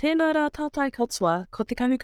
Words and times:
Tēnā 0.00 0.30
rā 0.32 0.48
katoa, 0.48 1.46
ko 1.50 1.62
te 1.62 1.74
tēnei 1.74 1.98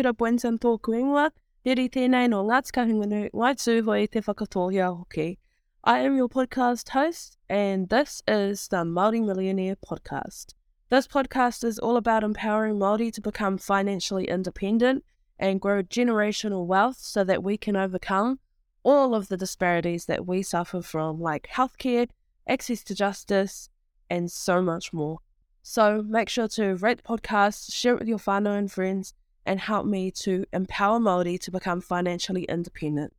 no 2.28 2.44
Kahungunu, 2.44 3.30
Tūhoe 3.32 4.10
te 4.10 4.20
whakatohia 4.20 4.88
hoki. 4.98 5.38
I 5.82 6.00
am 6.00 6.18
your 6.18 6.28
podcast 6.28 6.90
host, 6.90 7.38
and 7.48 7.88
this 7.88 8.22
is 8.28 8.68
the 8.68 8.84
Māori 8.84 9.24
Millionaire 9.24 9.76
Podcast. 9.76 10.52
This 10.90 11.06
podcast 11.06 11.64
is 11.64 11.78
all 11.78 11.96
about 11.96 12.22
empowering 12.22 12.74
Māori 12.74 13.10
to 13.14 13.22
become 13.22 13.56
financially 13.56 14.28
independent 14.28 15.02
and 15.38 15.58
grow 15.58 15.82
generational 15.82 16.66
wealth 16.66 16.98
so 16.98 17.24
that 17.24 17.42
we 17.42 17.56
can 17.56 17.76
overcome 17.76 18.40
all 18.82 19.14
of 19.14 19.28
the 19.28 19.38
disparities 19.38 20.04
that 20.04 20.26
we 20.26 20.42
suffer 20.42 20.82
from, 20.82 21.18
like 21.18 21.48
healthcare, 21.50 22.10
access 22.46 22.84
to 22.84 22.94
justice, 22.94 23.70
and 24.10 24.30
so 24.30 24.60
much 24.60 24.92
more. 24.92 25.20
So 25.68 26.00
make 26.00 26.28
sure 26.28 26.46
to 26.46 26.76
rate 26.76 26.98
the 26.98 27.02
podcast, 27.02 27.74
share 27.74 27.94
it 27.94 27.98
with 27.98 28.06
your 28.06 28.20
whānau 28.20 28.56
and 28.56 28.70
friends, 28.70 29.14
and 29.44 29.58
help 29.58 29.84
me 29.84 30.12
to 30.12 30.44
empower 30.52 31.00
Māori 31.00 31.40
to 31.40 31.50
become 31.50 31.80
financially 31.80 32.44
independent. 32.44 33.12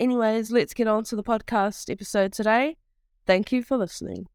Anyways, 0.00 0.50
let's 0.50 0.74
get 0.74 0.88
on 0.88 1.04
to 1.04 1.14
the 1.14 1.22
podcast 1.22 1.88
episode 1.88 2.32
today. 2.32 2.78
Thank 3.26 3.52
you 3.52 3.62
for 3.62 3.76
listening. 3.76 4.26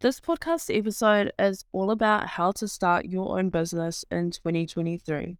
This 0.00 0.20
podcast 0.20 0.68
episode 0.76 1.32
is 1.38 1.64
all 1.72 1.90
about 1.90 2.26
how 2.26 2.52
to 2.52 2.68
start 2.68 3.06
your 3.06 3.38
own 3.38 3.48
business 3.48 4.04
in 4.10 4.30
2023. 4.30 5.38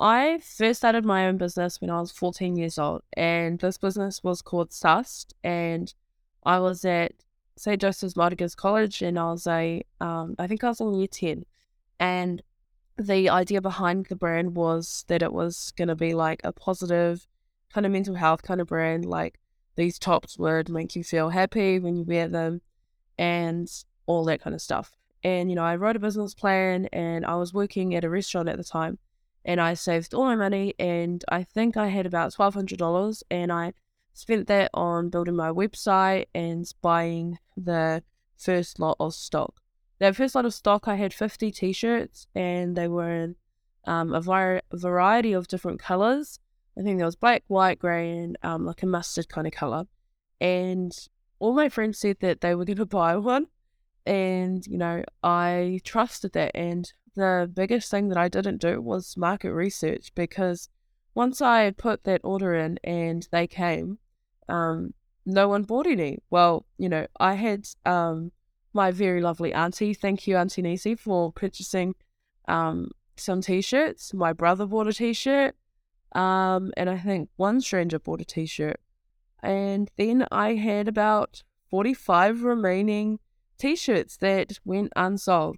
I 0.00 0.40
first 0.40 0.80
started 0.80 1.04
my 1.04 1.28
own 1.28 1.36
business 1.36 1.80
when 1.80 1.90
I 1.90 2.00
was 2.00 2.10
14 2.10 2.56
years 2.56 2.80
old, 2.80 3.02
and 3.12 3.60
this 3.60 3.78
business 3.78 4.24
was 4.24 4.42
called 4.42 4.72
Sust, 4.72 5.34
and 5.44 5.94
I 6.42 6.58
was 6.58 6.84
at 6.84 7.12
St. 7.56 7.80
Joseph's 7.80 8.14
Māori 8.14 8.36
Girls' 8.36 8.54
College, 8.54 9.02
and 9.02 9.18
I 9.18 9.30
was 9.30 9.46
a, 9.46 9.82
um, 10.00 10.34
I 10.38 10.46
think 10.46 10.64
I 10.64 10.68
was 10.68 10.80
in 10.80 10.94
year 10.94 11.06
10. 11.06 11.44
And 12.00 12.42
the 12.98 13.28
idea 13.28 13.60
behind 13.60 14.06
the 14.06 14.16
brand 14.16 14.56
was 14.56 15.04
that 15.08 15.22
it 15.22 15.32
was 15.32 15.72
going 15.76 15.88
to 15.88 15.94
be 15.94 16.14
like 16.14 16.40
a 16.44 16.52
positive 16.52 17.26
kind 17.72 17.86
of 17.86 17.92
mental 17.92 18.14
health 18.14 18.42
kind 18.42 18.60
of 18.60 18.66
brand. 18.66 19.04
Like 19.04 19.38
these 19.76 19.98
tops 19.98 20.38
would 20.38 20.68
make 20.68 20.94
you 20.94 21.04
feel 21.04 21.30
happy 21.30 21.78
when 21.78 21.96
you 21.96 22.04
wear 22.04 22.28
them 22.28 22.60
and 23.18 23.70
all 24.06 24.24
that 24.24 24.40
kind 24.42 24.54
of 24.54 24.60
stuff. 24.60 24.92
And, 25.24 25.48
you 25.48 25.56
know, 25.56 25.64
I 25.64 25.76
wrote 25.76 25.96
a 25.96 26.00
business 26.00 26.34
plan 26.34 26.86
and 26.92 27.24
I 27.24 27.36
was 27.36 27.54
working 27.54 27.94
at 27.94 28.04
a 28.04 28.10
restaurant 28.10 28.48
at 28.48 28.56
the 28.56 28.64
time 28.64 28.98
and 29.44 29.60
I 29.60 29.74
saved 29.74 30.14
all 30.14 30.24
my 30.24 30.36
money 30.36 30.74
and 30.78 31.24
I 31.28 31.44
think 31.44 31.76
I 31.76 31.88
had 31.88 32.06
about 32.06 32.32
$1,200 32.32 33.22
and 33.30 33.52
I 33.52 33.72
spent 34.12 34.46
that 34.48 34.70
on 34.74 35.08
building 35.08 35.36
my 35.36 35.48
website 35.48 36.26
and 36.34 36.70
buying 36.82 37.38
the 37.56 38.02
first 38.36 38.78
lot 38.78 38.96
of 39.00 39.14
stock. 39.14 39.54
That 39.98 40.16
first 40.16 40.34
lot 40.34 40.44
of 40.44 40.54
stock, 40.54 40.88
I 40.88 40.96
had 40.96 41.14
50 41.14 41.50
t 41.52 41.72
shirts 41.72 42.26
and 42.34 42.76
they 42.76 42.88
were 42.88 43.10
in 43.10 43.36
um, 43.84 44.12
a 44.12 44.20
var- 44.20 44.62
variety 44.72 45.32
of 45.32 45.48
different 45.48 45.80
colors. 45.80 46.38
I 46.78 46.82
think 46.82 46.98
there 46.98 47.06
was 47.06 47.16
black, 47.16 47.44
white, 47.48 47.78
grey, 47.78 48.10
and 48.10 48.36
um, 48.42 48.64
like 48.64 48.82
a 48.82 48.86
mustard 48.86 49.28
kind 49.28 49.46
of 49.46 49.52
color. 49.52 49.84
And 50.40 50.92
all 51.38 51.52
my 51.52 51.68
friends 51.68 51.98
said 51.98 52.16
that 52.20 52.40
they 52.40 52.54
were 52.54 52.64
going 52.64 52.76
to 52.78 52.86
buy 52.86 53.16
one. 53.16 53.46
And, 54.04 54.66
you 54.66 54.78
know, 54.78 55.04
I 55.22 55.80
trusted 55.84 56.32
that. 56.32 56.52
And 56.54 56.92
the 57.14 57.50
biggest 57.52 57.90
thing 57.90 58.08
that 58.08 58.18
I 58.18 58.28
didn't 58.28 58.60
do 58.60 58.80
was 58.80 59.16
market 59.16 59.52
research 59.52 60.12
because 60.14 60.68
once 61.14 61.42
I 61.42 61.70
put 61.70 62.04
that 62.04 62.22
order 62.24 62.54
in 62.54 62.78
and 62.82 63.28
they 63.30 63.46
came, 63.46 63.98
um, 64.48 64.94
no 65.24 65.48
one 65.48 65.62
bought 65.62 65.86
any. 65.86 66.18
Well, 66.30 66.66
you 66.78 66.88
know, 66.88 67.06
I 67.20 67.34
had 67.34 67.66
um, 67.86 68.32
my 68.72 68.90
very 68.90 69.20
lovely 69.20 69.52
auntie, 69.52 69.94
thank 69.94 70.26
you, 70.26 70.36
Auntie 70.36 70.62
Nisi, 70.62 70.94
for 70.94 71.32
purchasing 71.32 71.94
um, 72.48 72.90
some 73.16 73.40
t 73.40 73.60
shirts. 73.60 74.12
My 74.14 74.32
brother 74.32 74.66
bought 74.66 74.88
a 74.88 74.92
t 74.92 75.12
shirt, 75.12 75.54
um, 76.12 76.72
and 76.76 76.90
I 76.90 76.98
think 76.98 77.28
one 77.36 77.60
stranger 77.60 77.98
bought 77.98 78.20
a 78.20 78.24
t 78.24 78.46
shirt. 78.46 78.80
And 79.42 79.90
then 79.96 80.26
I 80.30 80.54
had 80.54 80.88
about 80.88 81.42
45 81.70 82.42
remaining 82.42 83.18
t 83.58 83.76
shirts 83.76 84.16
that 84.18 84.58
went 84.64 84.92
unsold. 84.96 85.56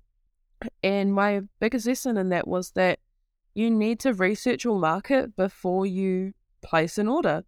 And 0.83 1.13
my 1.13 1.43
biggest 1.61 1.87
lesson 1.87 2.17
in 2.17 2.31
that 2.31 2.49
was 2.49 2.71
that 2.73 2.99
you 3.55 3.71
need 3.71 4.01
to 4.01 4.13
research 4.13 4.65
your 4.65 4.79
market 4.79 5.37
before 5.37 5.87
you 5.87 6.33
place 6.63 6.97
an 6.97 7.09
order 7.09 7.45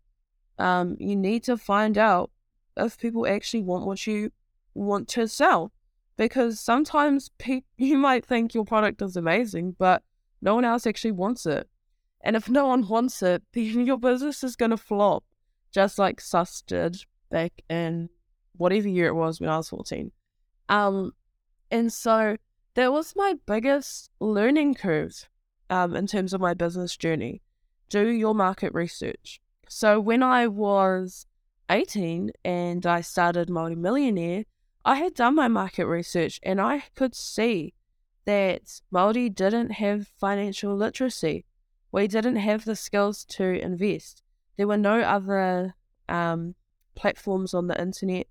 um, 0.59 0.97
you 0.99 1.17
need 1.17 1.45
to 1.45 1.57
find 1.57 1.99
out 1.99 2.31
if 2.77 2.99
people 2.99 3.27
actually 3.27 3.63
want 3.63 3.87
what 3.87 4.07
you 4.07 4.33
want 4.75 5.09
to 5.09 5.29
sell. 5.29 5.73
Because 6.17 6.61
sometimes 6.61 7.31
pe- 7.39 7.63
you 7.77 7.99
might 7.99 8.25
think 8.25 8.55
your 8.55 8.65
product 8.65 9.03
is 9.03 9.17
amazing, 9.17 9.77
but 9.79 10.03
no 10.41 10.55
one 10.55 10.65
else 10.65 10.87
actually 10.87 11.13
wants 11.13 11.47
it. 11.47 11.69
And 12.23 12.37
if 12.37 12.49
no 12.49 12.67
one 12.67 12.87
wants 12.89 13.23
it, 13.23 13.43
then 13.53 13.87
your 13.87 13.99
business 13.99 14.43
is 14.43 14.57
going 14.57 14.71
to 14.71 14.77
flop, 14.77 15.25
just 15.73 15.99
like 15.99 16.21
Sus 16.21 16.63
did 16.63 16.97
back 17.31 17.53
in 17.69 18.09
whatever 18.57 18.89
year 18.89 19.09
it 19.09 19.15
was 19.15 19.41
when 19.41 19.51
I 19.51 19.57
was 19.57 19.69
14. 19.69 20.11
Um, 20.69 21.13
and 21.71 21.93
so 21.93 22.37
that 22.75 22.93
was 22.93 23.15
my 23.17 23.35
biggest 23.47 24.11
learning 24.21 24.75
curve 24.75 25.29
um, 25.71 25.95
in 25.95 26.07
terms 26.07 26.33
of 26.33 26.41
my 26.41 26.55
business 26.55 26.97
journey. 26.97 27.43
Do 27.89 28.09
your 28.09 28.35
market 28.35 28.73
research. 28.75 29.41
So 29.69 30.01
when 30.01 30.23
I 30.23 30.47
was 30.47 31.27
18 31.71 32.31
and 32.45 32.87
I 32.87 33.01
started 33.01 33.49
Māori 33.49 33.77
Millionaire, 33.77 34.45
I 34.85 34.97
had 34.97 35.15
done 35.15 35.35
my 35.35 35.49
market 35.49 35.87
research 35.87 36.39
and 36.43 36.61
I 36.61 36.85
could 36.95 37.15
see 37.15 37.75
that 38.25 38.81
Māori 38.93 39.35
didn't 39.35 39.71
have 39.71 40.09
financial 40.19 40.77
literacy. 40.77 41.45
We 41.91 42.07
didn't 42.07 42.37
have 42.37 42.65
the 42.65 42.77
skills 42.77 43.25
to 43.31 43.45
invest. 43.45 44.23
There 44.57 44.69
were 44.69 44.77
no 44.77 45.01
other 45.01 45.75
um, 46.09 46.55
platforms 46.95 47.55
on 47.55 47.67
the 47.67 47.81
internet 47.81 48.27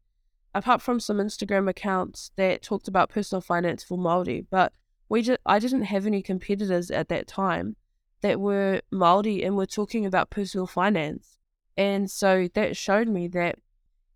apart 0.53 0.81
from 0.81 1.01
some 1.01 1.17
Instagram 1.17 1.69
accounts 1.69 2.31
that 2.37 2.61
talked 2.61 2.87
about 2.87 3.09
personal 3.09 3.41
finance 3.41 3.83
for 3.83 3.97
Māori, 3.97 4.45
but 4.49 4.71
we 5.09 5.21
just, 5.21 5.39
I 5.45 5.59
didn't 5.59 5.83
have 5.83 6.07
any 6.07 6.21
competitors 6.21 6.89
at 6.89 7.09
that 7.09 7.27
time 7.27 7.75
that 8.21 8.39
were 8.39 8.81
Māori 8.91 9.45
and 9.45 9.55
were 9.55 9.65
talking 9.65 10.05
about 10.05 10.29
personal 10.29 10.67
finance. 10.67 11.37
And 11.77 12.09
so 12.09 12.47
that 12.53 12.77
showed 12.77 13.07
me 13.07 13.27
that, 13.29 13.59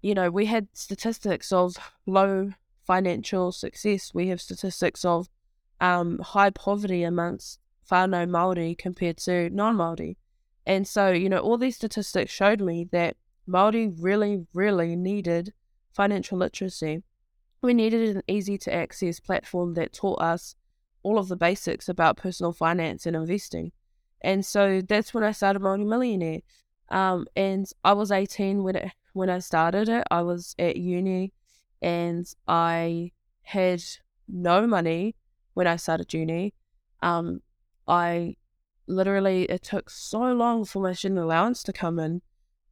you 0.02 0.14
know, 0.14 0.30
we 0.30 0.46
had 0.46 0.68
statistics 0.74 1.52
of 1.52 1.76
low 2.06 2.52
financial 2.86 3.52
success. 3.52 4.14
We 4.14 4.30
have 4.30 4.42
statistics 4.42 5.04
of 5.06 5.30
um, 5.82 6.20
high 6.20 6.50
poverty 6.50 7.04
amongst 7.04 7.60
whānau 7.90 8.28
Māori 8.28 8.78
compared 8.78 9.18
to 9.18 9.50
non-Māori. 9.50 10.16
And 10.66 10.88
so, 10.88 11.12
you 11.12 11.30
know, 11.30 11.40
all 11.40 11.58
these 11.58 11.76
statistics 11.76 12.32
showed 12.32 12.62
me 12.62 12.88
that 12.92 13.18
Māori 13.48 13.96
really, 14.00 14.46
really 14.54 14.96
needed 14.96 15.54
financial 15.92 16.38
literacy. 16.38 17.04
We 17.62 17.74
needed 17.74 18.16
an 18.16 18.24
easy 18.28 18.58
to 18.60 18.74
access 18.74 19.20
platform 19.20 19.74
that 19.74 19.92
taught 19.92 20.22
us 20.22 20.56
all 21.04 21.18
of 21.18 21.28
the 21.28 21.36
basics 21.36 21.90
about 21.90 22.18
personal 22.18 22.54
finance 22.54 23.06
and 23.06 23.16
investing. 23.16 23.72
And 24.22 24.46
so 24.46 24.82
that's 24.82 25.14
when 25.14 25.24
I 25.24 25.32
started 25.32 25.62
Māori 25.62 25.86
Millionaire. 25.86 26.40
Um, 26.90 27.28
and 27.36 27.70
I 27.84 27.94
was 27.94 28.12
18 28.12 28.64
when 28.64 28.76
it, 28.76 28.92
when 29.14 29.30
I 29.30 29.40
started 29.40 29.90
it. 29.90 30.04
I 30.12 30.22
was 30.22 30.56
at 30.60 30.78
uni 30.78 31.34
and 31.82 32.32
I 32.48 33.12
had 33.44 33.84
no 34.28 34.68
money 34.68 35.16
when 35.54 35.68
I 35.68 35.76
started 35.76 36.14
uni. 36.14 36.54
Um, 37.02 37.42
I 37.88 38.36
literally, 38.88 39.44
it 39.44 39.64
took 39.64 39.90
so 39.90 40.20
long 40.34 40.66
for 40.66 40.82
my 40.82 40.94
student 40.94 41.20
allowance 41.20 41.64
to 41.64 41.74
come 41.74 42.00
in. 42.00 42.22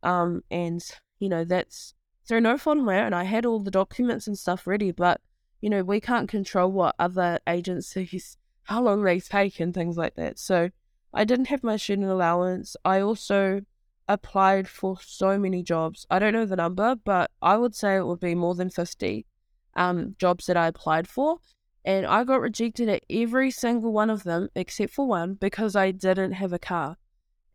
Um, 0.04 0.44
and, 0.52 0.84
you 1.20 1.30
know, 1.30 1.44
that's 1.44 1.94
through 2.28 2.42
no 2.42 2.58
fault 2.58 2.80
of 2.80 2.84
my 2.84 3.04
own. 3.04 3.14
I 3.14 3.24
had 3.24 3.46
all 3.46 3.60
the 3.60 3.72
documents 3.72 4.28
and 4.28 4.38
stuff 4.38 4.68
ready, 4.68 4.92
but, 4.92 5.22
you 5.62 5.70
know, 5.70 5.84
we 5.84 6.00
can't 6.00 6.30
control 6.30 6.72
what 6.72 6.96
other 7.00 7.40
agencies, 7.48 8.38
how 8.64 8.82
long 8.82 9.04
they 9.04 9.20
take 9.20 9.60
and 9.60 9.74
things 9.74 9.98
like 9.98 10.16
that. 10.16 10.38
So, 10.38 10.70
I 11.18 11.24
didn't 11.24 11.48
have 11.48 11.64
my 11.64 11.78
student 11.78 12.12
allowance. 12.12 12.76
I 12.86 13.02
also 13.02 13.62
applied 14.08 14.68
for 14.68 14.98
so 15.02 15.40
many 15.40 15.64
jobs. 15.64 16.06
I 16.12 16.20
don't 16.20 16.34
know 16.34 16.46
the 16.46 16.56
number, 16.56 16.96
but 16.96 17.32
I 17.42 17.58
would 17.58 17.74
say 17.74 17.96
it 17.96 18.06
would 18.06 18.20
be 18.20 18.36
more 18.36 18.54
than 18.54 18.70
50 18.70 19.26
um, 19.76 20.16
jobs 20.20 20.46
that 20.46 20.56
I 20.56 20.68
applied 20.68 21.08
for. 21.08 21.40
And 21.84 22.06
I 22.06 22.24
got 22.24 22.42
rejected 22.42 22.88
at 22.88 23.04
every 23.10 23.50
single 23.50 23.92
one 23.92 24.12
of 24.12 24.26
them 24.26 24.50
except 24.54 24.94
for 24.94 25.08
one 25.08 25.34
because 25.34 25.76
I 25.76 25.90
didn't 25.90 26.34
have 26.34 26.54
a 26.54 26.60
car. 26.60 26.98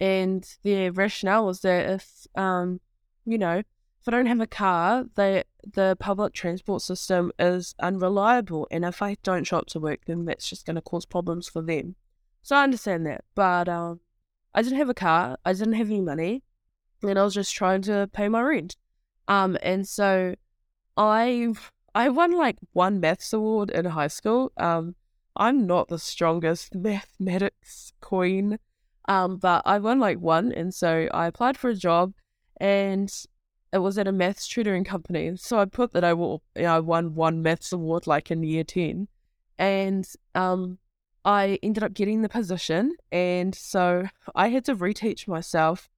And 0.01 0.45
the 0.65 0.91
rationale 0.91 1.47
was 1.47 1.61
that 1.61 1.89
if, 1.89 2.27
um, 2.35 2.81
you 3.25 3.39
know, 3.39 3.59
if 3.59 4.09
I 4.09 4.11
don't 4.11 4.27
have 4.27 4.41
a 4.41 4.47
car, 4.49 5.05
the 5.15 5.45
the 5.63 5.97
public 6.01 6.35
transport 6.35 6.83
system 6.83 7.31
is 7.39 7.77
unreliable, 7.79 8.67
and 8.73 8.85
if 8.85 9.01
I 9.01 9.17
don't 9.23 9.45
show 9.45 9.59
up 9.59 9.67
to 9.67 9.79
work, 9.79 10.01
then 10.07 10.25
that's 10.25 10.51
just 10.51 10.67
going 10.67 10.75
to 10.75 10.83
cause 10.83 11.07
problems 11.07 11.49
for 11.49 11.63
them. 11.63 11.95
So 12.43 12.57
I 12.57 12.65
understand 12.65 13.07
that. 13.07 13.25
But 13.35 13.69
um, 13.69 14.01
I 14.55 14.63
didn't 14.63 14.79
have 14.79 14.91
a 14.91 14.95
car, 14.95 15.39
I 15.45 15.53
didn't 15.53 15.75
have 15.75 15.89
any 15.89 16.01
money, 16.01 16.43
and 17.03 17.19
I 17.19 17.23
was 17.23 17.35
just 17.35 17.55
trying 17.55 17.83
to 17.83 18.09
pay 18.13 18.29
my 18.29 18.43
rent. 18.43 18.77
Um, 19.29 19.57
and 19.63 19.87
so 19.87 20.35
I 20.97 21.55
I 21.95 22.09
won 22.09 22.33
like 22.33 22.59
one 22.73 23.01
maths 23.01 23.33
award 23.33 23.71
in 23.71 23.85
high 23.85 24.09
school. 24.09 24.53
Um, 24.57 24.97
I'm 25.37 25.67
not 25.67 25.89
the 25.89 25.99
strongest 25.99 26.75
mathematics 26.75 27.93
queen, 28.01 28.59
um, 29.09 29.37
but 29.37 29.63
I 29.65 29.79
won 29.79 30.01
like 30.01 30.19
one, 30.19 30.53
and 30.53 30.75
so 30.75 31.09
I 31.13 31.27
applied 31.27 31.57
for 31.57 31.71
a 31.71 31.75
job, 31.75 32.13
and 32.61 33.13
it 33.73 33.79
was 33.79 33.97
at 33.97 34.09
a 34.09 34.13
maths 34.13 34.47
tutoring 34.47 34.85
company. 34.85 35.35
So 35.37 35.59
I 35.59 35.65
put 35.65 35.93
that 35.93 36.05
I 36.05 36.13
will, 36.13 36.43
you 36.57 36.63
know, 36.63 36.77
I 36.77 36.81
won 36.81 37.15
one 37.15 37.43
maths 37.43 37.73
award 37.73 38.07
like 38.07 38.31
in 38.31 38.43
year 38.43 38.65
ten, 38.65 39.09
and 39.59 40.07
um, 40.35 40.79
I 41.25 41.59
ended 41.63 41.85
up 41.85 41.95
getting 41.95 42.23
the 42.23 42.29
position, 42.29 42.97
and 43.11 43.55
so 43.55 44.05
I 44.35 44.49
had 44.49 44.65
to 44.67 44.75
reteach 44.75 45.29
myself 45.29 45.89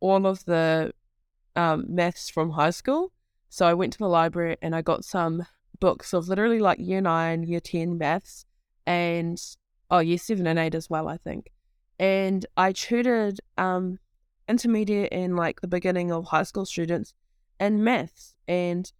all 0.00 0.26
of 0.26 0.44
the 0.44 0.92
um, 1.54 1.86
maths 1.88 2.28
from 2.28 2.50
high 2.50 2.70
school. 2.70 3.12
So 3.48 3.66
I 3.66 3.74
went 3.74 3.92
to 3.92 3.98
the 3.98 4.08
library 4.08 4.56
and 4.62 4.74
I 4.74 4.82
got 4.82 5.04
some 5.04 5.46
books 5.78 6.12
of 6.12 6.28
literally 6.28 6.58
like 6.58 6.78
year 6.78 7.00
nine, 7.00 7.42
year 7.42 7.60
10 7.60 7.98
maths, 7.98 8.44
and 8.86 9.40
oh, 9.90 9.98
year 9.98 10.18
seven 10.18 10.46
and 10.46 10.58
eight 10.58 10.74
as 10.74 10.90
well, 10.90 11.08
I 11.08 11.16
think. 11.18 11.52
And 11.98 12.44
I 12.56 12.72
tutored 12.72 13.40
um, 13.58 13.98
intermediate 14.48 15.12
and 15.12 15.36
like 15.36 15.60
the 15.60 15.68
beginning 15.68 16.10
of 16.10 16.24
high 16.24 16.42
school 16.42 16.66
students 16.66 17.14
in 17.60 17.84
maths, 17.84 18.34
and 18.48 18.90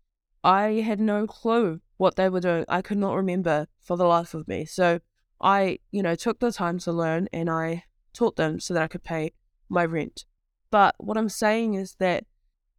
I 0.45 0.83
had 0.85 1.01
no 1.01 1.27
clue 1.27 1.81
what 1.97 2.17
they 2.17 2.29
were 2.29 2.41
doing. 2.41 2.65
I 2.69 2.83
could 2.83 2.99
not 2.99 3.15
remember 3.15 3.67
for 3.81 3.97
the 3.97 4.05
life 4.05 4.35
of 4.35 4.47
me. 4.47 4.65
So 4.65 5.01
I, 5.43 5.79
you 5.91 6.03
know, 6.03 6.15
took 6.15 6.39
the 6.39 6.53
time 6.53 6.79
to 6.81 6.93
learn 6.93 7.29
and 7.33 7.51
I 7.51 7.85
taught 8.13 8.37
them 8.37 8.61
so 8.61 8.75
that 8.75 8.83
I 8.83 8.89
could 8.89 9.03
pay 9.03 9.33
my 9.69 9.85
rent. 9.85 10.25
But 10.71 10.95
what 10.99 11.17
I'm 11.17 11.29
saying 11.29 11.75
is 11.75 11.97
that 11.99 12.25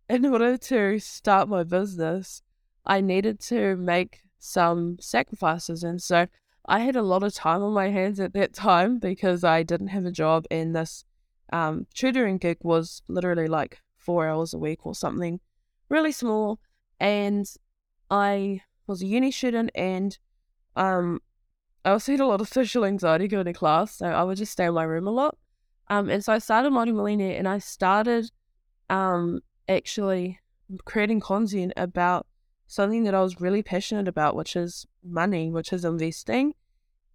in 0.10 0.26
order 0.34 0.58
to 0.58 1.00
start 1.00 1.50
my 1.50 1.64
business, 1.64 2.42
I 2.86 3.02
needed 3.02 3.40
to 3.42 3.76
make 3.76 4.22
some 4.40 4.98
sacrifices. 5.00 5.84
And 5.84 6.02
so 6.02 6.28
I 6.66 6.80
had 6.80 6.96
a 6.96 7.02
lot 7.02 7.24
of 7.24 7.34
time 7.34 7.62
on 7.62 7.74
my 7.74 7.90
hands 7.90 8.20
at 8.20 8.34
that 8.34 8.54
time 8.54 9.00
because 9.00 9.44
I 9.44 9.64
didn't 9.64 9.88
have 9.88 10.06
a 10.06 10.12
job 10.12 10.46
and 10.50 10.76
this 10.76 11.04
um, 11.52 11.88
tutoring 11.94 12.38
gig 12.38 12.58
was 12.62 13.04
literally 13.08 13.48
like 13.48 13.82
four 13.98 14.28
hours 14.28 14.54
a 14.54 14.58
week 14.58 14.86
or 14.86 14.96
something 14.96 15.40
really 15.90 16.12
small. 16.12 16.60
And 17.00 17.46
I 18.10 18.62
was 18.88 19.02
a 19.02 19.06
uni 19.06 19.32
student 19.32 19.72
and 19.76 20.18
um, 20.76 21.22
I 21.86 21.92
also 21.92 22.14
had 22.14 22.22
a 22.22 22.26
lot 22.26 22.42
of 22.42 22.48
social 22.48 22.86
anxiety 22.86 23.28
going 23.28 23.46
to 23.46 23.54
class, 23.54 23.98
so 23.98 24.08
I 24.08 24.24
would 24.24 24.38
just 24.38 24.54
stay 24.54 24.66
in 24.66 24.74
my 24.74 24.84
room 24.84 25.08
a 25.08 25.12
lot. 25.12 25.38
Um, 25.90 26.10
and 26.10 26.24
so 26.24 26.32
I 26.32 26.40
started 26.40 26.72
Māori 26.72 26.94
Millionaire 26.94 27.38
and 27.38 27.48
I 27.48 27.60
started 27.60 28.32
um, 28.90 29.42
actually 29.68 30.40
creating 30.86 31.20
content 31.20 31.74
about 31.76 32.26
something 32.68 33.04
that 33.04 33.14
I 33.14 33.22
was 33.22 33.42
really 33.42 33.62
passionate 33.62 34.08
about, 34.08 34.36
which 34.36 34.56
is 34.56 34.88
money, 35.04 35.52
which 35.52 35.74
is 35.74 35.84
investing. 35.84 36.54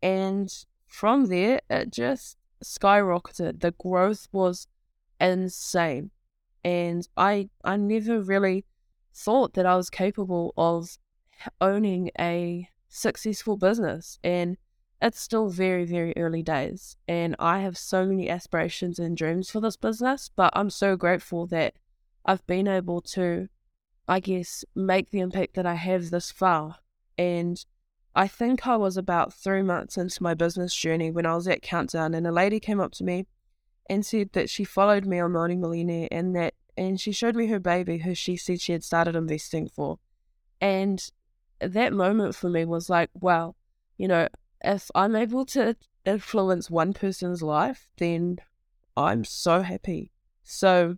And 0.03 0.53
from 0.87 1.27
there, 1.27 1.61
it 1.71 1.91
just 1.91 2.37
skyrocketed. 2.63 3.61
The 3.61 3.73
growth 3.73 4.29
was 4.33 4.67
insane. 5.21 6.11
And 6.63 7.09
I 7.17 7.49
I 7.65 7.77
never 7.77 8.21
really 8.21 8.65
thought 9.15 9.55
that 9.55 9.67
I 9.67 9.77
was 9.77 9.91
capable 9.91 10.53
of 10.57 10.99
owning 11.61 12.11
a 12.19 12.69
successful 12.89 13.57
business. 13.57 14.19
And 14.23 14.57
it's 15.01 15.21
still 15.21 15.49
very, 15.49 15.85
very 15.85 16.13
early 16.17 16.43
days. 16.43 16.97
And 17.07 17.37
I 17.39 17.61
have 17.61 17.79
so 17.79 18.05
many 18.05 18.29
aspirations 18.29 18.99
and 18.99 19.17
dreams 19.17 19.51
for 19.51 19.61
this 19.61 19.77
business, 19.77 20.31
but 20.35 20.53
I'm 20.55 20.71
so 20.71 20.97
grateful 20.97 21.47
that 21.49 21.75
I've 22.25 22.47
been 22.47 22.67
able 22.67 23.01
to, 23.03 23.49
I 24.09 24.21
guess, 24.21 24.65
make 24.75 25.11
the 25.11 25.21
impact 25.21 25.55
that 25.55 25.67
I 25.67 25.75
have 25.75 26.11
this 26.11 26.31
far. 26.31 26.77
And 27.17 27.65
I 28.15 28.27
think 28.27 28.67
I 28.67 28.77
was 28.77 28.97
about 28.97 29.33
three 29.33 29.63
months 29.63 29.97
into 29.97 30.23
my 30.23 30.35
business 30.35 30.75
journey 30.75 31.11
when 31.11 31.27
I 31.27 31.37
was 31.37 31.47
at 31.47 31.63
Countdown, 31.63 32.15
and 32.15 32.27
a 32.27 32.33
lady 32.33 32.59
came 32.59 32.81
up 32.81 32.93
to 32.95 33.05
me 33.05 33.27
and 33.89 34.05
said 34.05 34.31
that 34.33 34.51
she 34.51 34.65
followed 34.65 35.07
me 35.07 35.21
on 35.21 35.33
Māori 35.33 35.57
Millionaire 35.57 36.09
and 36.11 36.35
that 36.37 36.55
and 36.77 37.01
she 37.01 37.11
showed 37.11 37.35
me 37.35 37.47
her 37.47 37.59
baby 37.59 37.99
who 37.99 38.15
she 38.15 38.37
said 38.37 38.61
she 38.61 38.73
had 38.73 38.85
started 38.85 39.17
investing 39.17 39.69
for. 39.69 39.99
And 40.61 41.11
that 41.61 41.93
moment 41.93 42.35
for 42.35 42.49
me 42.49 42.65
was 42.65 42.89
like, 42.89 43.11
wow, 43.15 43.55
you 43.97 44.09
know, 44.09 44.29
if 44.63 44.91
I'm 44.95 45.17
able 45.17 45.45
to 45.47 45.77
influence 46.05 46.71
one 46.71 46.93
person's 46.93 47.43
life, 47.43 47.89
then 47.99 48.39
I'm 48.97 49.25
so 49.25 49.63
happy. 49.63 50.11
So 50.43 50.97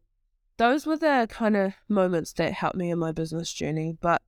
those 0.56 0.86
were 0.86 0.96
the 0.96 1.26
kind 1.30 1.56
of 1.56 1.74
moments 1.88 2.32
that 2.34 2.52
helped 2.52 2.76
me 2.76 2.90
in 2.90 2.98
my 2.98 3.12
business 3.12 3.52
journey. 3.52 3.96
But 4.00 4.22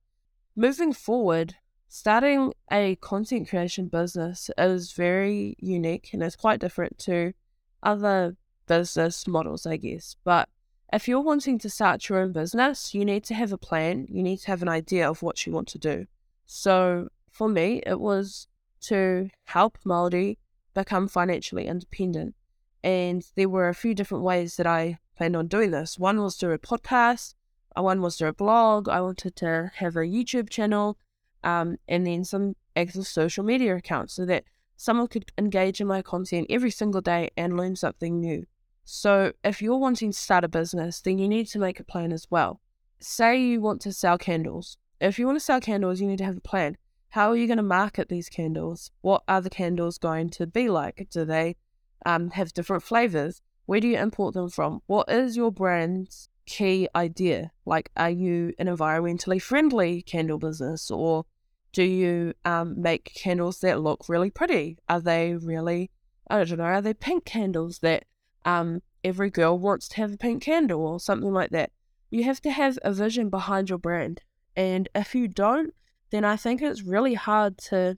moving 0.55 0.93
forward, 0.93 1.55
starting 1.87 2.53
a 2.71 2.95
content 2.97 3.49
creation 3.49 3.87
business 3.87 4.49
is 4.57 4.93
very 4.93 5.55
unique 5.59 6.09
and 6.13 6.23
it's 6.23 6.35
quite 6.35 6.59
different 6.59 6.97
to 6.99 7.33
other 7.81 8.35
business 8.67 9.27
models, 9.27 9.65
I 9.65 9.77
guess. 9.77 10.15
But 10.23 10.49
if 10.91 11.07
you're 11.07 11.21
wanting 11.21 11.59
to 11.59 11.69
start 11.69 12.07
your 12.09 12.19
own 12.19 12.31
business, 12.31 12.93
you 12.93 13.05
need 13.05 13.23
to 13.25 13.33
have 13.33 13.51
a 13.51 13.57
plan. 13.57 14.07
You 14.09 14.23
need 14.23 14.37
to 14.41 14.47
have 14.47 14.61
an 14.61 14.69
idea 14.69 15.09
of 15.09 15.21
what 15.21 15.45
you 15.45 15.53
want 15.53 15.67
to 15.69 15.79
do. 15.79 16.05
So 16.45 17.09
for 17.31 17.47
me, 17.47 17.81
it 17.85 17.99
was 17.99 18.47
to 18.81 19.29
help 19.45 19.79
Māori 19.85 20.37
become 20.73 21.07
financially 21.07 21.67
independent. 21.67 22.35
And 22.83 23.25
there 23.35 23.49
were 23.49 23.69
a 23.69 23.75
few 23.75 23.93
different 23.93 24.23
ways 24.23 24.57
that 24.57 24.67
I 24.67 24.99
planned 25.15 25.35
on 25.35 25.47
doing 25.47 25.71
this. 25.71 25.97
One 25.97 26.21
was 26.21 26.35
through 26.35 26.53
a 26.53 26.59
podcast, 26.59 27.35
uh, 27.77 27.81
one 27.81 28.01
was 28.01 28.17
through 28.17 28.29
a 28.29 28.33
blog. 28.33 28.89
I 28.89 29.01
wanted 29.01 29.35
to 29.37 29.71
have 29.75 29.95
a 29.95 30.01
YouTube 30.01 30.49
channel, 30.49 30.97
um, 31.43 31.77
and 31.87 32.05
then 32.05 32.23
some 32.25 32.55
active 32.75 33.07
social 33.07 33.43
media 33.43 33.75
accounts 33.75 34.13
so 34.13 34.25
that 34.25 34.43
someone 34.75 35.07
could 35.07 35.31
engage 35.37 35.79
in 35.79 35.87
my 35.87 36.01
content 36.01 36.47
every 36.49 36.71
single 36.71 37.01
day 37.01 37.29
and 37.37 37.57
learn 37.57 37.75
something 37.75 38.19
new. 38.19 38.45
So, 38.85 39.31
if 39.45 39.61
you're 39.61 39.77
wanting 39.77 40.11
to 40.11 40.17
start 40.17 40.43
a 40.43 40.49
business, 40.49 40.99
then 40.99 41.17
you 41.17 41.29
need 41.29 41.47
to 41.47 41.59
make 41.59 41.79
a 41.79 41.85
plan 41.85 42.11
as 42.11 42.27
well. 42.29 42.59
Say 42.99 43.41
you 43.41 43.61
want 43.61 43.81
to 43.81 43.93
sell 43.93 44.17
candles. 44.17 44.77
If 45.03 45.19
you 45.19 45.25
want 45.25 45.35
to 45.35 45.43
sell 45.43 45.59
candles, 45.59 45.99
you 45.99 46.07
need 46.07 46.19
to 46.19 46.23
have 46.23 46.37
a 46.37 46.41
plan. 46.41 46.77
How 47.09 47.29
are 47.29 47.35
you 47.35 47.45
going 47.45 47.57
to 47.57 47.63
market 47.63 48.07
these 48.07 48.29
candles? 48.29 48.89
What 49.01 49.21
are 49.27 49.41
the 49.41 49.49
candles 49.49 49.97
going 49.97 50.29
to 50.29 50.47
be 50.47 50.69
like? 50.69 51.09
Do 51.11 51.25
they 51.25 51.57
um, 52.05 52.29
have 52.29 52.53
different 52.53 52.83
flavors? 52.83 53.41
Where 53.65 53.81
do 53.81 53.89
you 53.89 53.97
import 53.97 54.33
them 54.33 54.47
from? 54.47 54.79
What 54.87 55.09
is 55.09 55.35
your 55.35 55.51
brand's 55.51 56.29
key 56.45 56.87
idea? 56.95 57.51
Like, 57.65 57.91
are 57.97 58.09
you 58.09 58.53
an 58.57 58.67
environmentally 58.67 59.41
friendly 59.41 60.03
candle 60.03 60.37
business 60.37 60.89
or 60.89 61.25
do 61.73 61.83
you 61.83 62.33
um, 62.45 62.81
make 62.81 63.13
candles 63.13 63.59
that 63.59 63.81
look 63.81 64.07
really 64.07 64.31
pretty? 64.31 64.77
Are 64.87 65.01
they 65.01 65.33
really, 65.35 65.91
I 66.29 66.45
don't 66.45 66.59
know, 66.59 66.63
are 66.63 66.81
they 66.81 66.93
pink 66.93 67.25
candles 67.25 67.79
that 67.79 68.05
um, 68.45 68.81
every 69.03 69.29
girl 69.29 69.59
wants 69.59 69.89
to 69.89 69.97
have 69.97 70.13
a 70.13 70.17
pink 70.17 70.43
candle 70.43 70.87
or 70.87 71.01
something 71.01 71.33
like 71.33 71.49
that? 71.49 71.73
You 72.09 72.23
have 72.23 72.39
to 72.43 72.51
have 72.51 72.79
a 72.83 72.93
vision 72.93 73.29
behind 73.29 73.69
your 73.69 73.79
brand. 73.79 74.21
And 74.55 74.89
if 74.93 75.15
you 75.15 75.27
don't, 75.27 75.73
then 76.11 76.25
I 76.25 76.35
think 76.35 76.61
it's 76.61 76.83
really 76.83 77.15
hard 77.15 77.57
to 77.69 77.97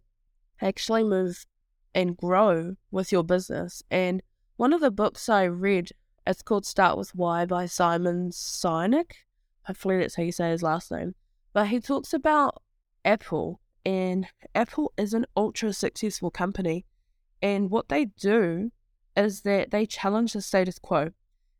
actually 0.61 1.03
move 1.03 1.45
and 1.93 2.15
grow 2.15 2.75
with 2.91 3.11
your 3.11 3.23
business. 3.23 3.83
And 3.91 4.21
one 4.57 4.73
of 4.73 4.81
the 4.81 4.91
books 4.91 5.27
I 5.27 5.43
read, 5.43 5.89
it's 6.25 6.41
called 6.41 6.65
Start 6.65 6.97
With 6.97 7.13
Why 7.13 7.45
by 7.45 7.65
Simon 7.65 8.31
Sinek. 8.31 9.11
Hopefully 9.63 9.97
that's 9.97 10.15
how 10.15 10.23
you 10.23 10.31
say 10.31 10.49
his 10.49 10.63
last 10.63 10.91
name. 10.91 11.15
But 11.53 11.67
he 11.67 11.79
talks 11.79 12.13
about 12.13 12.61
Apple, 13.03 13.59
and 13.85 14.27
Apple 14.53 14.93
is 14.97 15.13
an 15.13 15.25
ultra 15.35 15.73
successful 15.73 16.31
company. 16.31 16.85
And 17.41 17.69
what 17.69 17.89
they 17.89 18.05
do 18.05 18.71
is 19.15 19.41
that 19.41 19.71
they 19.71 19.85
challenge 19.85 20.33
the 20.33 20.41
status 20.41 20.79
quo. 20.79 21.11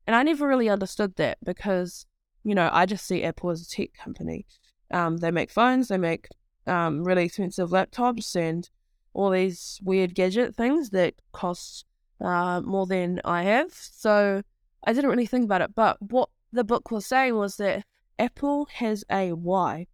And 0.07 0.15
I 0.15 0.23
never 0.23 0.47
really 0.47 0.69
understood 0.69 1.15
that 1.15 1.37
because, 1.43 2.05
you 2.43 2.55
know, 2.55 2.69
I 2.71 2.85
just 2.85 3.05
see 3.05 3.23
Apple 3.23 3.49
as 3.49 3.61
a 3.61 3.69
tech 3.69 3.93
company. 3.93 4.45
Um, 4.91 5.17
they 5.17 5.31
make 5.31 5.51
phones, 5.51 5.87
they 5.87 5.97
make 5.97 6.27
um, 6.67 7.03
really 7.03 7.25
expensive 7.25 7.69
laptops, 7.69 8.35
and 8.35 8.69
all 9.13 9.31
these 9.31 9.79
weird 9.83 10.13
gadget 10.13 10.55
things 10.55 10.89
that 10.91 11.15
cost 11.31 11.85
uh, 12.21 12.61
more 12.61 12.85
than 12.85 13.21
I 13.23 13.43
have. 13.43 13.73
So 13.73 14.41
I 14.83 14.93
didn't 14.93 15.09
really 15.09 15.25
think 15.25 15.45
about 15.45 15.61
it. 15.61 15.75
But 15.75 16.01
what 16.01 16.29
the 16.51 16.63
book 16.63 16.91
was 16.91 17.05
saying 17.05 17.35
was 17.35 17.57
that 17.57 17.85
Apple 18.19 18.67
has 18.73 19.03
a 19.11 19.33
why. 19.33 19.87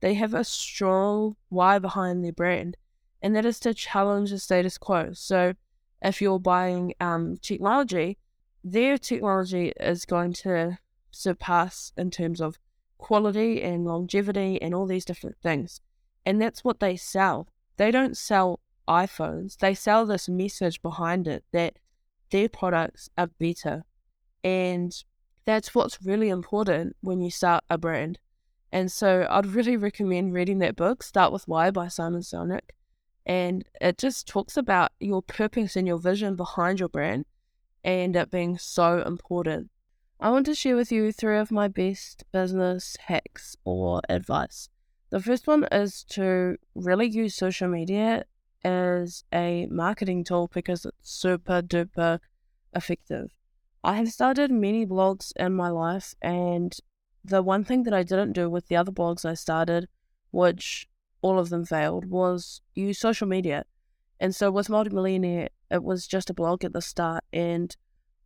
They 0.00 0.14
have 0.14 0.34
a 0.34 0.44
strong 0.44 1.36
why 1.48 1.78
behind 1.78 2.24
their 2.24 2.32
brand, 2.32 2.76
and 3.22 3.34
that 3.34 3.46
is 3.46 3.58
to 3.60 3.74
challenge 3.74 4.30
the 4.30 4.38
status 4.38 4.78
quo. 4.78 5.12
So 5.14 5.54
if 6.02 6.20
you're 6.20 6.38
buying 6.38 6.94
um, 7.00 7.38
technology, 7.40 8.18
their 8.62 8.98
technology 8.98 9.72
is 9.80 10.04
going 10.04 10.34
to 10.34 10.78
surpass 11.10 11.92
in 11.96 12.10
terms 12.10 12.40
of 12.40 12.58
quality 12.98 13.62
and 13.62 13.84
longevity 13.84 14.60
and 14.60 14.74
all 14.74 14.86
these 14.86 15.04
different 15.04 15.36
things. 15.42 15.80
And 16.24 16.40
that's 16.40 16.64
what 16.64 16.80
they 16.80 16.96
sell. 16.96 17.48
They 17.76 17.90
don't 17.90 18.16
sell 18.16 18.60
iPhones, 18.88 19.58
they 19.58 19.74
sell 19.74 20.06
this 20.06 20.28
message 20.28 20.80
behind 20.80 21.26
it 21.26 21.44
that 21.52 21.78
their 22.30 22.48
products 22.48 23.08
are 23.18 23.28
better. 23.38 23.84
And 24.44 24.94
that's 25.44 25.74
what's 25.74 26.02
really 26.02 26.28
important 26.28 26.96
when 27.00 27.20
you 27.20 27.30
start 27.30 27.64
a 27.68 27.78
brand. 27.78 28.18
And 28.72 28.90
so 28.90 29.26
I'd 29.30 29.46
really 29.46 29.76
recommend 29.76 30.34
reading 30.34 30.58
that 30.58 30.76
book, 30.76 31.02
Start 31.02 31.32
With 31.32 31.48
Why 31.48 31.70
by 31.70 31.88
Simon 31.88 32.20
Sinek. 32.20 32.70
And 33.24 33.64
it 33.80 33.98
just 33.98 34.28
talks 34.28 34.56
about 34.56 34.92
your 35.00 35.22
purpose 35.22 35.76
and 35.76 35.86
your 35.86 35.98
vision 35.98 36.36
behind 36.36 36.78
your 36.78 36.88
brand 36.88 37.26
and 37.82 38.14
it 38.14 38.30
being 38.30 38.58
so 38.58 39.02
important. 39.02 39.70
I 40.18 40.30
want 40.30 40.46
to 40.46 40.54
share 40.54 40.76
with 40.76 40.90
you 40.90 41.12
three 41.12 41.36
of 41.36 41.50
my 41.50 41.68
best 41.68 42.24
business 42.32 42.96
hacks 43.06 43.54
or 43.64 44.00
advice. 44.08 44.70
The 45.10 45.20
first 45.20 45.46
one 45.46 45.64
is 45.70 46.04
to 46.10 46.56
really 46.74 47.06
use 47.06 47.34
social 47.34 47.68
media 47.68 48.24
as 48.64 49.24
a 49.32 49.66
marketing 49.70 50.24
tool 50.24 50.48
because 50.52 50.86
it's 50.86 50.96
super 51.02 51.60
duper 51.60 52.20
effective. 52.74 53.30
I 53.84 53.96
have 53.96 54.08
started 54.08 54.50
many 54.50 54.86
blogs 54.86 55.32
in 55.36 55.52
my 55.52 55.68
life, 55.68 56.14
and 56.22 56.74
the 57.22 57.42
one 57.42 57.62
thing 57.62 57.82
that 57.82 57.94
I 57.94 58.02
didn't 58.02 58.32
do 58.32 58.48
with 58.48 58.68
the 58.68 58.76
other 58.76 58.92
blogs 58.92 59.26
I 59.26 59.34
started, 59.34 59.86
which 60.30 60.88
all 61.20 61.38
of 61.38 61.50
them 61.50 61.66
failed, 61.66 62.06
was 62.06 62.62
use 62.74 62.98
social 62.98 63.28
media. 63.28 63.66
And 64.18 64.34
so 64.34 64.50
with 64.50 64.68
Māori 64.68 64.90
Millionaire, 64.90 65.50
it 65.70 65.84
was 65.84 66.06
just 66.06 66.30
a 66.30 66.34
blog 66.34 66.64
at 66.64 66.72
the 66.72 66.80
start, 66.80 67.22
and 67.34 67.76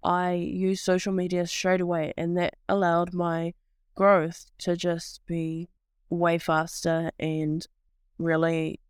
I 0.03 0.33
used 0.33 0.85
social 0.85 1.13
media 1.13 1.47
straight 1.47 1.81
away, 1.81 2.13
and 2.17 2.37
that 2.37 2.57
allowed 2.69 3.13
my 3.13 3.55
growth 3.95 4.47
to 4.59 4.77
just 4.77 5.21
be 5.27 5.69
way 6.09 6.39
faster 6.39 7.11
and 7.19 7.67
really, 8.19 8.81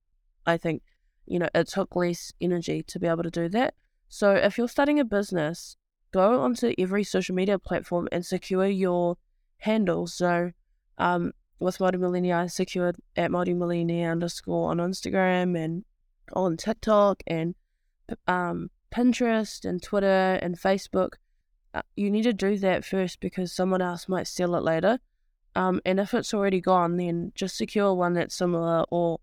I 0.46 0.56
think, 0.56 0.82
you 1.26 1.38
know, 1.38 1.48
it 1.54 1.68
took 1.68 1.94
less 1.96 2.32
energy 2.40 2.82
to 2.84 2.98
be 2.98 3.06
able 3.06 3.22
to 3.22 3.30
do 3.30 3.48
that. 3.50 3.74
So 4.08 4.34
if 4.34 4.58
you're 4.58 4.68
starting 4.68 4.98
a 4.98 5.04
business, 5.04 5.76
go 6.12 6.40
onto 6.40 6.74
every 6.78 7.04
social 7.04 7.34
media 7.34 7.58
platform 7.58 8.08
and 8.10 8.24
secure 8.24 8.66
your 8.66 9.16
handle. 9.58 10.06
So 10.06 10.52
um, 10.98 11.32
with 11.58 11.78
Māori 11.78 11.98
Millionaire, 12.00 12.38
I 12.38 12.46
secured 12.46 12.96
at 13.16 13.30
Māori 13.30 13.56
Millionaire 13.56 14.10
underscore 14.10 14.70
on 14.70 14.78
Instagram 14.78 15.56
and 15.56 15.84
on 16.32 16.56
TikTok 16.56 17.22
and 17.26 17.54
um, 18.26 18.70
Pinterest 18.90 19.64
and 19.64 19.82
Twitter 19.82 20.38
and 20.42 20.58
Facebook. 20.58 21.14
Uh, 21.72 21.82
you 21.96 22.10
need 22.10 22.22
to 22.22 22.32
do 22.32 22.58
that 22.58 22.84
first 22.84 23.20
because 23.20 23.52
someone 23.52 23.82
else 23.82 24.08
might 24.08 24.26
steal 24.26 24.54
it 24.56 24.62
later. 24.62 24.98
Um, 25.54 25.80
and 25.84 25.98
if 25.98 26.14
it's 26.14 26.34
already 26.34 26.60
gone, 26.60 26.96
then 26.96 27.32
just 27.34 27.56
secure 27.56 27.94
one 27.94 28.14
that's 28.14 28.34
similar 28.34 28.84
or 28.90 29.20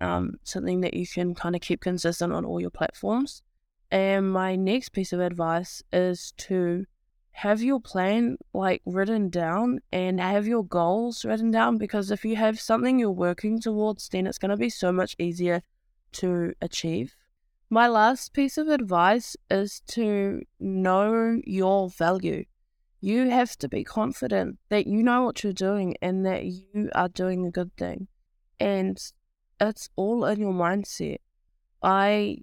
um, 0.00 0.34
something 0.42 0.80
that 0.80 0.94
you 0.94 1.06
can 1.06 1.34
kind 1.34 1.54
of 1.54 1.60
keep 1.60 1.80
consistent 1.80 2.32
on 2.32 2.44
all 2.44 2.60
your 2.60 2.70
platforms. 2.70 3.42
And 3.90 4.32
my 4.32 4.56
next 4.56 4.90
piece 4.90 5.12
of 5.12 5.20
advice 5.20 5.82
is 5.92 6.32
to 6.38 6.86
have 7.32 7.62
your 7.62 7.80
plan 7.80 8.36
like 8.52 8.82
written 8.84 9.30
down 9.30 9.80
and 9.90 10.20
have 10.20 10.46
your 10.46 10.64
goals 10.64 11.24
written 11.24 11.50
down 11.50 11.78
because 11.78 12.10
if 12.10 12.24
you 12.24 12.36
have 12.36 12.60
something 12.60 12.98
you're 12.98 13.10
working 13.10 13.60
towards, 13.60 14.08
then 14.08 14.26
it's 14.26 14.38
going 14.38 14.50
to 14.50 14.56
be 14.56 14.70
so 14.70 14.92
much 14.92 15.16
easier 15.18 15.62
to 16.12 16.52
achieve. 16.60 17.16
My 17.72 17.88
last 17.88 18.34
piece 18.34 18.58
of 18.58 18.68
advice 18.68 19.34
is 19.50 19.80
to 19.92 20.42
know 20.60 21.40
your 21.46 21.88
value. 21.88 22.44
You 23.00 23.30
have 23.30 23.56
to 23.56 23.66
be 23.66 23.82
confident 23.82 24.58
that 24.68 24.86
you 24.86 25.02
know 25.02 25.22
what 25.22 25.42
you're 25.42 25.54
doing 25.54 25.96
and 26.02 26.26
that 26.26 26.44
you 26.44 26.90
are 26.94 27.08
doing 27.08 27.46
a 27.46 27.50
good 27.50 27.74
thing. 27.78 28.08
And 28.60 29.02
it's 29.58 29.88
all 29.96 30.26
in 30.26 30.40
your 30.40 30.52
mindset. 30.52 31.20
I 31.82 32.40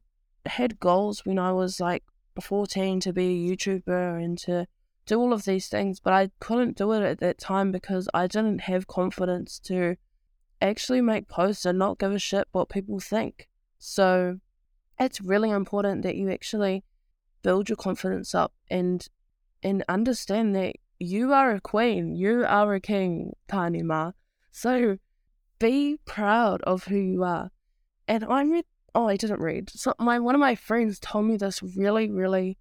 had 0.47 0.79
goals 0.79 1.23
when 1.27 1.37
I 1.37 1.51
was 1.51 1.79
like 1.79 2.05
14 2.41 2.99
to 3.01 3.13
be 3.13 3.27
a 3.27 3.55
YouTuber 3.55 4.23
and 4.23 4.35
to 4.39 4.65
do 5.05 5.19
all 5.19 5.31
of 5.31 5.45
these 5.45 5.67
things, 5.67 5.99
but 5.99 6.11
I 6.11 6.31
couldn't 6.39 6.75
do 6.75 6.91
it 6.93 7.03
at 7.03 7.19
that 7.19 7.37
time 7.37 7.71
because 7.71 8.09
I 8.15 8.25
didn't 8.25 8.61
have 8.61 8.87
confidence 8.87 9.59
to 9.65 9.95
actually 10.59 11.01
make 11.01 11.27
posts 11.27 11.67
and 11.67 11.77
not 11.77 11.99
give 11.99 12.13
a 12.13 12.17
shit 12.17 12.47
what 12.51 12.69
people 12.69 12.99
think. 12.99 13.47
So 13.77 14.39
it's 14.99 15.21
really 15.21 15.49
important 15.49 16.03
that 16.03 16.15
you 16.15 16.29
actually 16.29 16.83
build 17.41 17.69
your 17.69 17.77
confidence 17.77 18.35
up 18.35 18.53
and 18.69 19.07
and 19.63 19.83
understand 19.89 20.55
that 20.55 20.75
you 20.99 21.33
are 21.33 21.51
a 21.51 21.61
queen, 21.61 22.15
you 22.15 22.45
are 22.45 22.73
a 22.73 22.79
king, 22.79 23.33
Tanima. 23.47 24.13
So 24.51 24.97
be 25.59 25.99
proud 26.05 26.61
of 26.63 26.85
who 26.85 26.97
you 26.97 27.23
are. 27.23 27.51
And 28.07 28.23
I 28.25 28.43
read 28.43 28.65
oh, 28.95 29.07
I 29.07 29.17
didn't 29.17 29.39
read. 29.39 29.69
So 29.69 29.93
my 29.99 30.19
one 30.19 30.35
of 30.35 30.41
my 30.41 30.55
friends 30.55 30.99
told 30.99 31.25
me 31.25 31.37
this 31.37 31.61
really, 31.61 32.09
really 32.09 32.57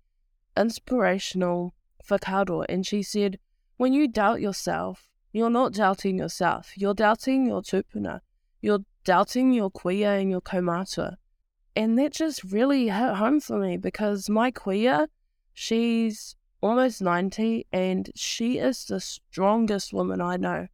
inspirational 0.57 1.75
whakaaro, 2.09 2.65
and 2.69 2.87
she 2.87 3.03
said, 3.03 3.39
when 3.77 3.93
you 3.93 4.09
doubt 4.09 4.41
yourself, 4.41 5.09
you're 5.33 5.51
not 5.51 5.73
doubting 5.73 6.19
yourself. 6.19 6.73
You're 6.77 6.95
doubting 6.95 7.47
your 7.47 7.63
tupuna. 7.63 8.21
You're 8.61 8.81
doubting 9.05 9.53
your 9.53 9.71
kuia 9.71 10.21
and 10.21 10.31
your 10.31 10.41
kaumātua. 10.41 11.17
And 11.79 11.97
that 12.01 12.13
just 12.13 12.43
really 12.43 12.89
hit 12.89 13.15
home 13.15 13.39
for 13.39 13.57
me 13.57 13.77
because 13.77 14.29
my 14.29 14.51
kuia, 14.51 15.07
she's 15.55 16.35
almost 16.61 17.01
90 17.01 17.69
and 17.73 18.11
she 18.17 18.59
is 18.59 18.85
the 18.87 18.99
strongest 18.99 19.93
woman 19.93 20.21
I 20.21 20.39
know. 20.39 20.67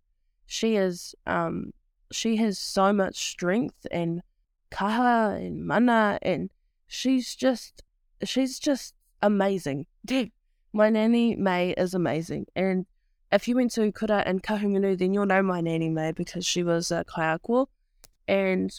She 0.46 0.76
is, 0.76 1.14
um, 1.26 1.74
she 2.10 2.36
has 2.36 2.58
so 2.58 2.90
much 2.90 3.16
strength 3.16 3.86
and 3.90 4.22
kaha 4.70 5.36
and 5.36 5.66
mana, 5.66 6.18
and 6.22 6.50
she's 6.86 7.34
just 7.34 7.82
she's 8.24 8.58
just 8.58 8.94
amazing. 9.20 9.84
my 10.72 10.88
nanny 10.88 11.36
May 11.36 11.72
is 11.72 11.92
amazing, 11.92 12.46
and 12.56 12.86
if 13.30 13.46
you 13.46 13.56
went 13.56 13.72
to 13.72 13.92
Kura 13.92 14.22
and 14.24 14.42
Kahungunu, 14.42 14.96
then 14.96 15.12
you'll 15.12 15.26
know 15.26 15.42
my 15.42 15.60
nanny 15.60 15.90
May 15.90 16.12
because 16.12 16.46
she 16.46 16.62
was 16.62 16.90
a 16.90 17.04
kaiako. 17.04 17.66
And 18.26 18.72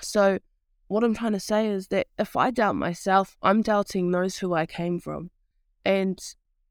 so, 0.00 0.38
what 0.88 1.02
I'm 1.02 1.14
trying 1.14 1.32
to 1.32 1.40
say 1.40 1.68
is 1.68 1.88
that 1.88 2.06
if 2.18 2.36
I 2.36 2.50
doubt 2.50 2.76
myself, 2.76 3.36
I'm 3.42 3.62
doubting 3.62 4.10
those 4.10 4.38
who 4.38 4.54
I 4.54 4.66
came 4.66 5.00
from, 5.00 5.30
and 5.84 6.18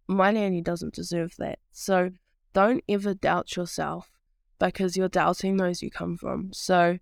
my 0.08 0.32
nanny 0.32 0.62
doesn't 0.62 0.94
deserve 0.94 1.36
that. 1.38 1.60
So, 1.72 2.12
don't 2.54 2.84
ever 2.88 3.14
doubt 3.14 3.56
yourself 3.56 4.10
because 4.60 4.96
you're 4.96 5.10
doubting 5.10 5.58
those 5.58 5.82
you 5.82 5.92
come 5.92 6.16
from. 6.18 6.52
So, 6.54 7.00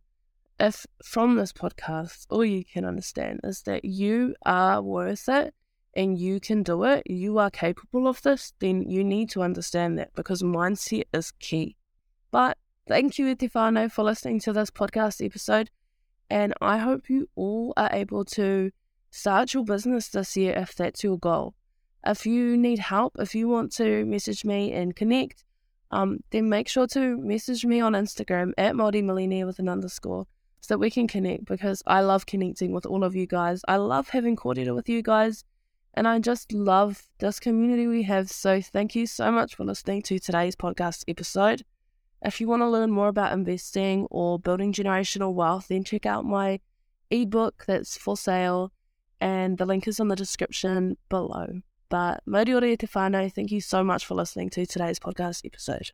if 0.60 0.86
from 1.04 1.36
this 1.36 1.52
podcast 1.52 2.26
all 2.30 2.46
you 2.46 2.64
can 2.64 2.86
understand 2.86 3.40
is 3.44 3.64
that 3.64 3.84
you 3.86 4.36
are 4.46 4.82
worth 4.82 5.28
it 5.28 5.54
and 5.96 6.18
you 6.18 6.40
can 6.40 6.64
do 6.64 6.84
it, 6.84 7.04
you 7.06 7.38
are 7.38 7.52
capable 7.52 8.08
of 8.08 8.22
this, 8.22 8.54
then 8.60 8.90
you 8.90 9.04
need 9.04 9.30
to 9.32 9.44
understand 9.44 9.98
that 10.00 10.14
because 10.16 10.42
mindset 10.42 11.04
is 11.14 11.32
key. 11.32 11.76
But 12.32 12.58
thank 12.88 13.20
you, 13.20 13.36
Etifano, 13.36 13.92
for 13.92 14.04
listening 14.04 14.40
to 14.42 14.54
this 14.54 14.72
podcast 14.72 15.24
episode. 15.24 15.70
And 16.30 16.54
I 16.62 16.78
hope 16.78 17.10
you 17.10 17.30
all 17.36 17.74
are 17.78 17.90
able 17.92 18.26
to 18.26 18.72
start 19.12 19.54
your 19.54 19.64
business 19.64 20.08
this 20.10 20.36
year 20.36 20.54
if 20.54 20.76
that's 20.76 21.04
your 21.04 21.18
goal. 21.20 21.54
If 22.06 22.26
you 22.26 22.58
need 22.58 22.80
help, 22.80 23.16
if 23.20 23.34
you 23.36 23.48
want 23.48 23.72
to 23.74 24.06
message 24.06 24.44
me 24.44 24.74
and 24.74 24.96
connect, 24.96 25.44
um, 25.92 26.20
then 26.32 26.50
make 26.50 26.68
sure 26.68 26.88
to 26.88 27.18
message 27.18 27.66
me 27.66 27.80
on 27.80 27.94
Instagram 27.94 28.52
at 28.58 28.74
Māori 28.74 29.04
Millionaire 29.04 29.46
with 29.46 29.60
an 29.60 29.70
underscore 29.70 30.26
so 30.60 30.74
that 30.74 30.80
we 30.80 30.90
can 30.90 31.08
connect 31.08 31.46
because 31.46 31.84
I 31.86 32.02
love 32.02 32.26
connecting 32.26 32.72
with 32.72 32.86
all 32.86 33.04
of 33.04 33.16
you 33.16 33.28
guys. 33.28 33.62
I 33.68 33.76
love 33.76 34.10
having 34.10 34.36
Kōrero 34.36 34.74
with 34.74 34.90
you 34.90 35.02
guys 35.02 35.44
and 35.94 36.08
I 36.08 36.20
just 36.20 36.52
love 36.52 37.04
this 37.20 37.40
community 37.40 37.86
we 37.86 38.04
have. 38.04 38.30
So 38.30 38.62
thank 38.62 38.96
you 38.96 39.06
so 39.06 39.32
much 39.32 39.56
for 39.56 39.64
listening 39.64 40.02
to 40.04 40.20
today's 40.20 40.56
podcast 40.56 41.04
episode. 41.08 41.64
If 42.24 42.40
you 42.40 42.48
want 42.48 42.62
to 42.62 42.70
learn 42.70 42.90
more 42.92 43.10
about 43.10 43.34
investing 43.34 44.08
or 44.10 44.40
building 44.40 44.72
generational 44.72 45.34
wealth, 45.34 45.68
then 45.68 45.84
check 45.84 46.06
out 46.06 46.26
my 46.26 46.60
ebook 47.10 47.66
that's 47.68 47.98
for 47.98 48.16
sale 48.16 48.72
and 49.20 49.58
the 49.58 49.66
link 49.66 49.88
is 49.88 50.00
in 50.00 50.08
the 50.08 50.16
description 50.16 50.98
below. 51.10 51.62
But 51.90 52.24
Moriori 52.28 52.78
Te 52.78 52.88
Whānau, 52.88 53.32
thank 53.32 53.52
you 53.52 53.62
so 53.62 53.84
much 53.84 54.06
for 54.06 54.16
listening 54.16 54.50
to 54.52 54.66
today's 54.66 55.00
podcast 55.00 55.46
episode. 55.46 55.92